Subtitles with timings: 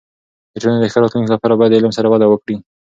[0.51, 2.57] د ټولنې د ښه راتلونکي لپاره باید د علم سره وده وکړو.